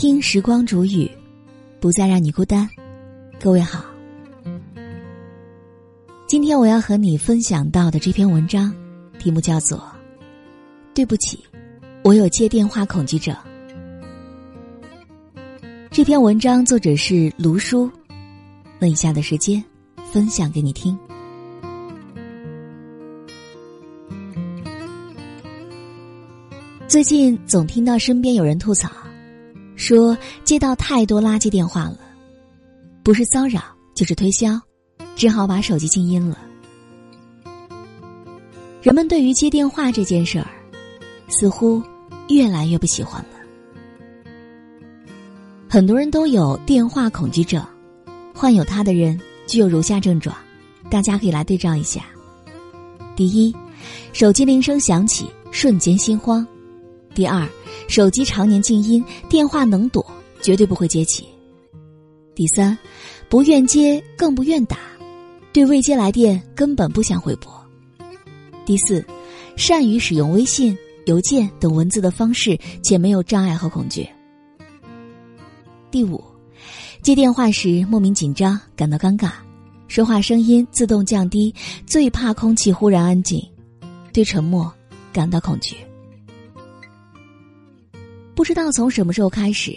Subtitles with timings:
[0.00, 1.10] 听时光煮雨，
[1.78, 2.66] 不再让你孤单。
[3.38, 3.84] 各位好，
[6.26, 8.74] 今天我要和你分享到的这篇文章，
[9.18, 9.76] 题目叫做
[10.94, 11.38] 《对不起，
[12.02, 13.34] 我有接电话恐惧症》。
[15.90, 17.90] 这篇文章作者是卢叔，
[18.78, 19.62] 那以下的时间
[20.10, 20.98] 分享给你听。
[26.88, 28.90] 最近总听到身边有人吐槽，
[29.80, 31.98] 说接到太多垃圾电话了，
[33.02, 33.62] 不是骚扰
[33.94, 34.60] 就是推销，
[35.16, 36.36] 只好把手机静音了。
[38.82, 40.46] 人们对于接电话这件事儿，
[41.28, 41.82] 似乎
[42.28, 43.28] 越来越不喜欢了。
[45.66, 47.64] 很多人都有电话恐惧症，
[48.34, 50.36] 患有它的人具有如下症状，
[50.90, 52.02] 大家可以来对照一下。
[53.16, 53.56] 第一，
[54.12, 56.46] 手机铃声响起，瞬间心慌。
[57.20, 57.46] 第二，
[57.86, 60.02] 手机常年静音，电话能躲，
[60.40, 61.28] 绝对不会接起。
[62.34, 62.78] 第三，
[63.28, 64.78] 不愿接，更不愿打，
[65.52, 67.52] 对未接来电根本不想回拨。
[68.64, 69.04] 第四，
[69.54, 74.08] 善于使用微信、邮件等文字的方式，且没有障碍和恐惧。
[75.90, 76.24] 第五，
[77.02, 79.32] 接电话时莫名紧张，感到尴尬，
[79.88, 81.54] 说话声音自动降低，
[81.86, 83.46] 最怕空气忽然安静，
[84.10, 84.72] 对沉默
[85.12, 85.76] 感到恐惧。
[88.40, 89.76] 不知道从什么时候开始，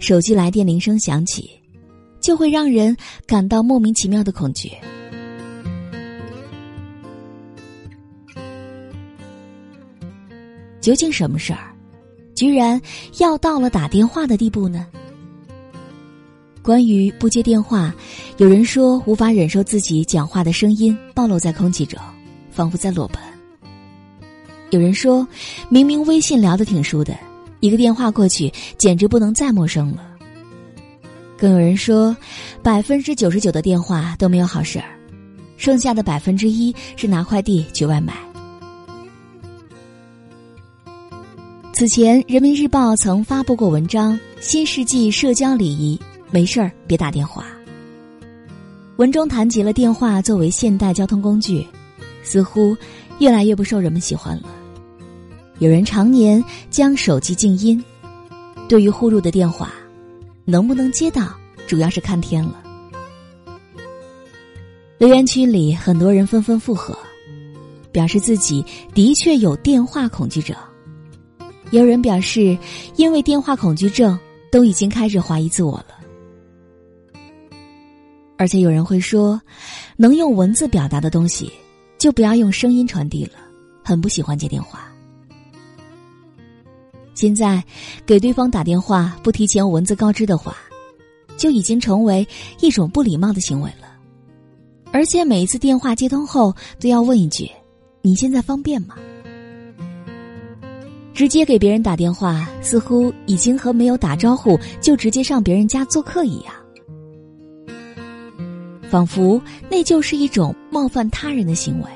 [0.00, 1.50] 手机来电铃声响起，
[2.20, 2.94] 就会让人
[3.26, 4.70] 感到莫名其妙的恐惧。
[10.78, 11.74] 究竟什么事儿，
[12.34, 12.78] 居然
[13.16, 14.86] 要到了打电话的地步呢？
[16.62, 17.94] 关于不接电话，
[18.36, 21.98] 有人说无法忍受自己讲话的声音暴露在空气中，
[22.50, 23.18] 仿佛在裸奔；
[24.68, 25.26] 有人说
[25.70, 27.16] 明明微信聊得挺熟的。
[27.66, 30.06] 一个电话过去，简直不能再陌生了。
[31.36, 32.16] 更有人说，
[32.62, 34.88] 百分之九十九的电话都没有好事儿，
[35.56, 38.14] 剩下的百分之一是拿快递取外卖。
[41.72, 46.00] 此前，《人民日报》曾发布过文章《新世纪社交礼仪》，
[46.30, 47.44] 没事儿别打电话。
[48.96, 51.66] 文中谈及了电话作为现代交通工具，
[52.22, 52.74] 似乎
[53.18, 54.44] 越来越不受人们喜欢了。
[55.58, 57.82] 有人常年将手机静音，
[58.68, 59.72] 对于呼入的电话，
[60.44, 61.34] 能不能接到，
[61.66, 62.62] 主要是看天了。
[64.98, 66.96] 留言区里很多人纷纷附和，
[67.90, 68.64] 表示自己
[68.94, 70.54] 的确有电话恐惧症。
[71.70, 72.56] 有人表示，
[72.96, 74.18] 因为电话恐惧症，
[74.52, 75.96] 都已经开始怀疑自我了。
[78.38, 79.40] 而且有人会说，
[79.96, 81.50] 能用文字表达的东西，
[81.98, 83.32] 就不要用声音传递了，
[83.82, 84.92] 很不喜欢接电话。
[87.16, 87.64] 现在，
[88.04, 90.54] 给对方打电话不提前文字告知的话，
[91.38, 92.28] 就已经成为
[92.60, 93.88] 一种不礼貌的行为了。
[94.92, 97.50] 而且每一次电话接通后，都要问一句
[98.02, 98.96] ：“你现在方便吗？”
[101.14, 106.52] 直接给别人打电话，似乎已经和没有打招呼就直接上别人家做客一样，
[108.90, 109.40] 仿佛
[109.70, 111.88] 那就是一种冒犯他人的行为。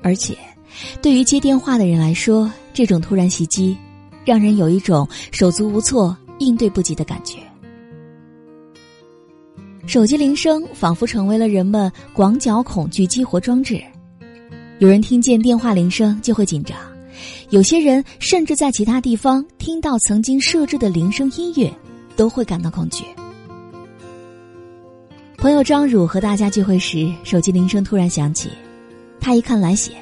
[0.00, 0.36] 而且，
[1.02, 3.74] 对于接电话的人来说，这种突然袭击，
[4.24, 7.38] 让人有一种手足无措、应对不及的感觉。
[9.86, 13.80] 手机铃声仿佛成为了人们广角恐惧激活装置，
[14.80, 16.76] 有人听见电话铃声就会紧张，
[17.50, 21.72] 有些人甚至在其他地方听到曾经设置的铃声音乐，
[22.16, 23.04] 都会感到恐惧。
[25.36, 28.48] 朋友张汝和大家聚会时，手机铃声突然响起，
[29.20, 29.92] 他一看来写，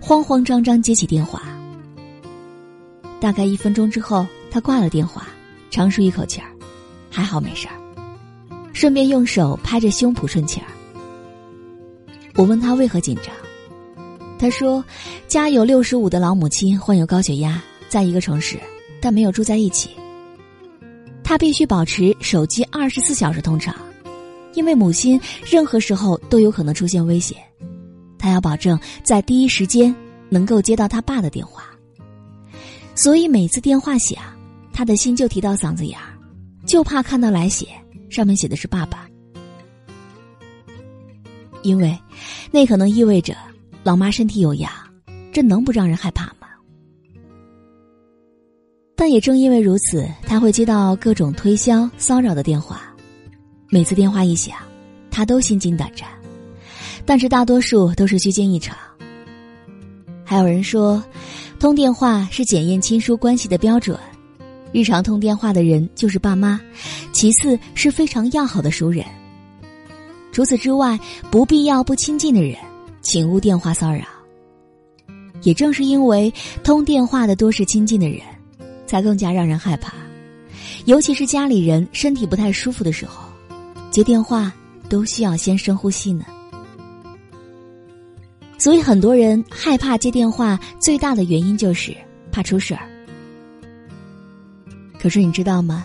[0.00, 1.42] 慌慌张张接起电话。
[3.24, 5.26] 大概一分钟之后，他挂了电话，
[5.70, 6.48] 长舒一口气儿，
[7.10, 7.74] 还好没事儿。
[8.74, 10.66] 顺便用手拍着胸脯顺气儿。
[12.34, 13.34] 我问他为何紧张，
[14.38, 14.84] 他说
[15.26, 18.58] 家有六十五的老母亲患有高血压，在一个城市，
[19.00, 19.88] 但没有住在一起。
[21.22, 23.74] 他必须保持手机二十四小时通畅，
[24.52, 25.18] 因为母亲
[25.50, 27.38] 任何时候都有可能出现危险，
[28.18, 29.96] 他要保证在第一时间
[30.28, 31.64] 能够接到他爸的电话。
[32.94, 34.22] 所以每次电话响，
[34.72, 36.14] 他的心就提到嗓子眼儿，
[36.64, 37.66] 就怕看到来写
[38.08, 39.08] 上面写的是爸爸，
[41.62, 41.98] 因为
[42.52, 43.36] 那可能意味着
[43.82, 44.70] 老妈身体有恙，
[45.32, 46.46] 这能不让人害怕吗？
[48.94, 52.94] 但也正因为如此，他会接到各种推销骚扰的电话，
[53.70, 54.56] 每次电话一响，
[55.10, 56.08] 他都心惊胆战，
[57.04, 58.76] 但是大多数都是虚惊一场。
[60.24, 61.02] 还有人说。
[61.64, 63.98] 通电话是检验亲疏关系的标准，
[64.70, 66.60] 日常通电话的人就是爸妈，
[67.10, 69.02] 其次是非常要好的熟人。
[70.30, 71.00] 除此之外，
[71.30, 72.58] 不必要不亲近的人，
[73.00, 74.04] 请勿电话骚扰。
[75.40, 76.30] 也正是因为
[76.62, 78.20] 通电话的多是亲近的人，
[78.84, 79.94] 才更加让人害怕。
[80.84, 83.24] 尤其是家里人身体不太舒服的时候，
[83.90, 84.52] 接电话
[84.90, 86.26] 都需要先深呼吸呢。
[88.58, 91.94] 所以很多人害怕接电话，最大的原因就是
[92.32, 92.88] 怕出事儿。
[94.98, 95.84] 可是你知道吗？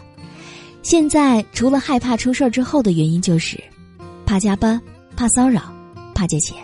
[0.81, 3.61] 现在除了害怕出事儿之后的原因，就是
[4.25, 4.79] 怕加班、
[5.15, 5.73] 怕骚扰、
[6.15, 6.57] 怕借钱。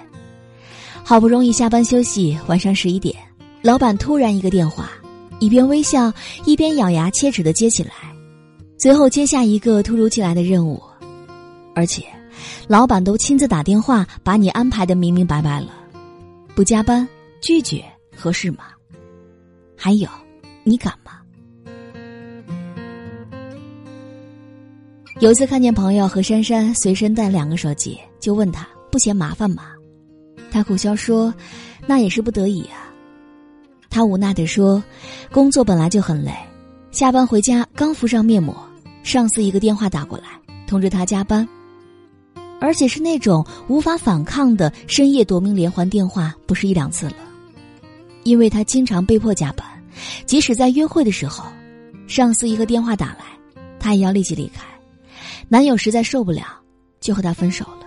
[1.04, 3.13] 好不容易下班休息，晚上十一点，
[3.62, 4.90] 老板突然一个电话，
[5.40, 6.12] 一边微笑
[6.46, 7.92] 一边咬牙切齿的接起来，
[8.78, 10.81] 随后接下一个突如其来的任务，
[11.75, 12.04] 而且
[12.68, 15.68] 老板都亲自打电话把你安排的明明白白了，
[16.56, 17.06] 不加班
[17.42, 17.84] 拒绝
[18.16, 18.63] 合适吗？
[19.75, 20.07] 还有，
[20.63, 21.12] 你敢吗？
[25.19, 29.74] 有一次看见朋友和珊珊随身带两个手机，就问他不嫌麻烦吗？
[30.50, 31.34] 他苦笑说
[31.86, 32.90] ：“那也是不得已啊。”
[33.92, 34.81] 他无奈地说
[35.34, 36.34] ：“工作本来就很累，
[36.90, 38.56] 下班回家刚敷上面膜，
[39.04, 41.46] 上司一个电话打过来通知他加班，
[42.65, 47.15] 而且是那种无法反抗的深夜夺命连环电话，不是一两次了。
[48.23, 49.63] 因为他经常被迫加班，
[50.25, 51.45] 即使在约会的时候，
[52.07, 53.25] 上司一个电话打来，
[53.79, 54.63] 他也要立即离开。”
[55.47, 56.59] 男友实在受不了，
[57.00, 57.85] 就和她分手了。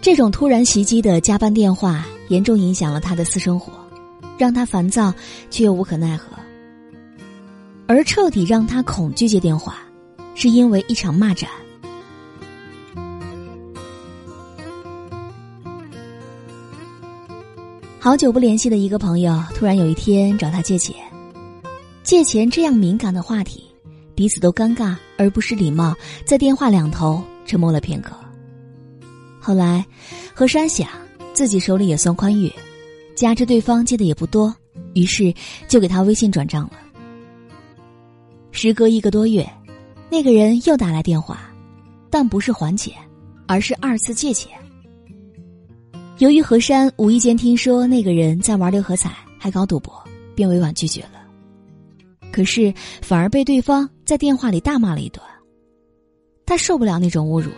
[0.00, 3.72] 这种突然袭击的加班电话，严重影响了她的私生活，
[4.38, 5.12] 让她烦躁
[5.50, 6.28] 却又无可奈何。
[7.88, 9.78] 而彻底让她恐惧接电话，
[10.36, 11.50] 是因为一场骂战。
[18.08, 20.96] 好久不联系的一个朋友，突然有一天找他借钱，
[22.02, 23.62] 借钱这样敏感的话题。
[24.14, 25.94] 彼此都尴尬而不失礼貌，
[26.24, 28.16] 在电话两头沉默了片刻。
[29.38, 29.84] 后来，
[30.32, 30.88] 何山想
[31.34, 32.50] 自己手里也算宽裕，
[33.14, 34.56] 加之对方借的也不多，
[34.94, 35.30] 于是
[35.68, 36.78] 就给他微信转账了。
[38.52, 39.46] 时隔一个多月，
[40.10, 41.52] 那个人又打来电话，
[42.08, 42.94] 但不是还钱，
[43.46, 44.50] 而是二次借钱。
[46.18, 50.02] 由于何山无意间听说那个人在玩六合彩，还搞赌博，
[50.34, 51.22] 便委婉拒绝了。
[52.32, 55.22] 可是，反而被对方在电话里大骂了一顿。
[56.44, 57.52] 他受不了那种侮辱，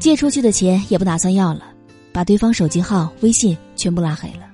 [0.00, 1.72] 借出去的钱也不打算要了，
[2.12, 4.50] 把对方手机号、微信全部拉黑了。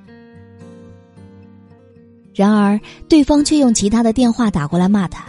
[2.34, 2.78] 然而，
[3.08, 5.24] 对方却用其他的电话打过来骂他。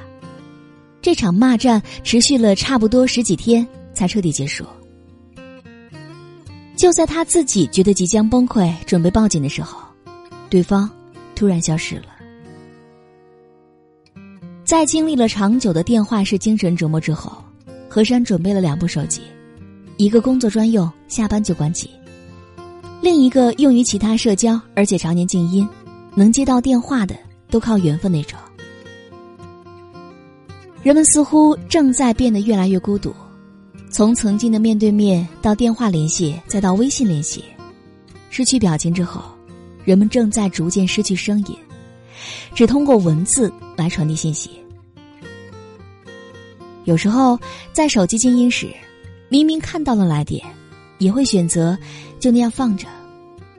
[1.02, 4.66] 这场骂战持续了差不多十几天，才彻底结束。
[6.82, 9.80] 就在他自己觉得即将崩溃、准备报警的时候，
[10.50, 10.90] 对方
[11.36, 12.06] 突然消失了。
[14.64, 17.38] 在经历了长久的电话式精神折磨之后，
[17.88, 19.22] 何山准备了两部手机，
[19.98, 21.88] 一个工作专用，下班就关机；
[23.00, 25.70] 另一个用于其他社交，而且常年静音，
[26.16, 27.16] 能接到电话的
[27.52, 28.40] 都靠缘分那种。
[30.82, 33.14] 人们似乎正在变得越来越孤独，
[33.92, 37.44] 从曾经的面对面到电话联系，再到微信联系，
[38.30, 39.22] 失去表情之后，
[39.84, 41.56] 人们正在逐渐失去声音，
[42.56, 44.52] 只通过文字来传递信息。
[46.86, 47.38] 有时候，
[47.74, 48.70] 在手机静音时，
[49.28, 50.42] 明明看到了来电，
[50.98, 51.78] 也会选择
[52.18, 52.88] 就那样放着，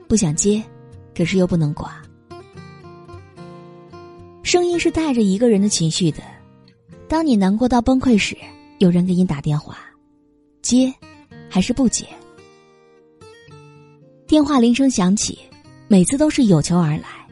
[0.07, 0.61] 不想接，
[1.15, 2.01] 可是又不能挂。
[4.41, 6.23] 声音是带着一个人的情绪的。
[7.07, 8.35] 当你难过到崩溃时，
[8.79, 9.77] 有人给你打电话，
[10.63, 10.91] 接
[11.49, 12.07] 还是不接？
[14.25, 15.37] 电话铃声响起，
[15.89, 17.27] 每次都是有求而来，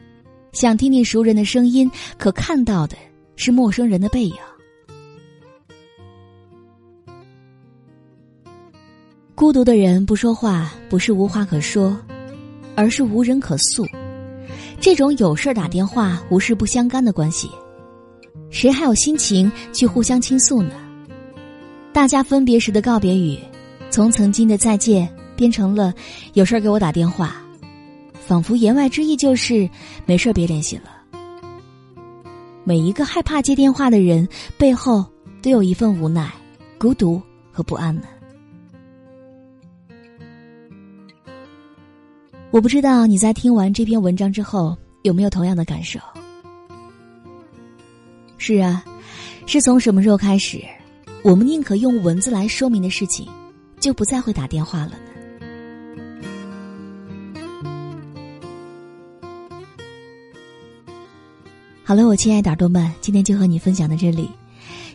[0.52, 2.94] 想听听熟人的声音，可看到的
[3.34, 4.34] 是陌生人的背影。
[9.34, 11.98] 孤独的人不说话，不是无话可说，
[12.76, 13.84] 而是无人可诉。
[14.78, 17.50] 这种有事打电话、无事不相干的关系，
[18.50, 20.74] 谁还有心情去互相倾诉呢？
[21.92, 23.38] 大家分别时的告别语，
[23.90, 25.92] 从曾经的再见变成了
[26.32, 27.36] 有事儿给我打电话，
[28.26, 29.68] 仿佛言外之意就是
[30.06, 30.84] 没事儿别联系了。
[32.64, 35.04] 每一个害怕接电话的人背后，
[35.42, 36.32] 都有一份无奈、
[36.78, 37.20] 孤独
[37.52, 38.04] 和不安呢。
[42.50, 46.00] 我不知道你在听完这篇文章之后有没有同样的感受。
[48.38, 48.82] 是啊，
[49.46, 50.62] 是从什么时候开始，
[51.24, 53.28] 我们宁可用文字来说明的事情，
[53.78, 54.96] 就不再会打电话了呢？
[61.84, 61.94] 好。
[61.94, 64.28] 了，我亲爱的耳朵们，今天就和你分享到这里。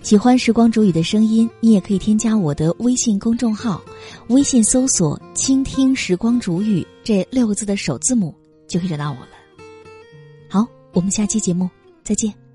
[0.04, 3.82] 喜欢时光煮雨的声音，你也可以添加我的微信公众号，
[4.28, 8.34] 微信搜索“倾听时光煮雨”这六个字的首字母，
[8.68, 9.30] 就可以找到我了。
[10.50, 11.70] 好，我们下期节目
[12.04, 12.47] 再见。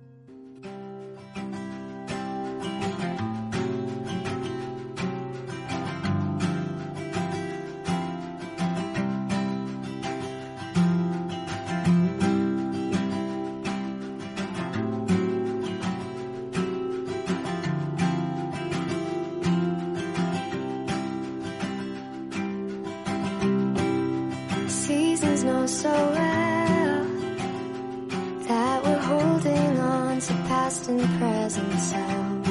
[30.30, 32.41] of past and present sound.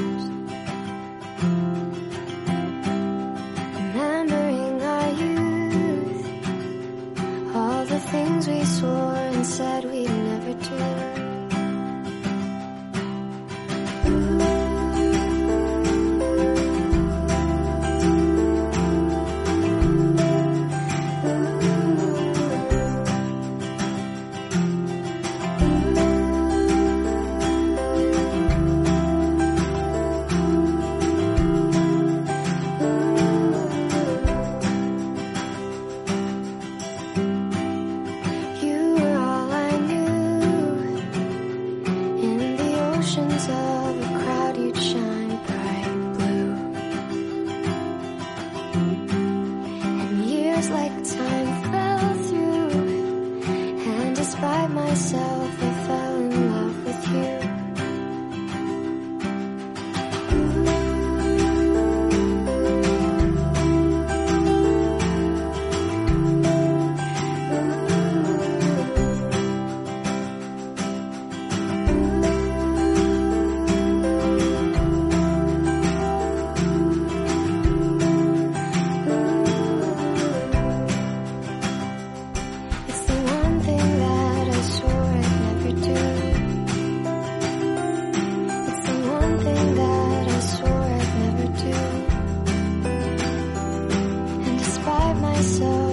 [95.42, 95.91] So.